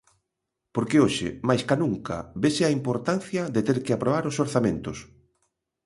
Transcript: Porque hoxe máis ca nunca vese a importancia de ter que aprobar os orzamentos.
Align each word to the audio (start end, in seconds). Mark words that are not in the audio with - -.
Porque 0.75 1.01
hoxe 1.03 1.29
máis 1.47 1.61
ca 1.67 1.75
nunca 1.83 2.17
vese 2.43 2.63
a 2.65 2.73
importancia 2.79 3.41
de 3.55 3.61
ter 3.67 3.77
que 3.85 3.93
aprobar 3.93 4.23
os 4.29 4.39
orzamentos. 4.45 4.97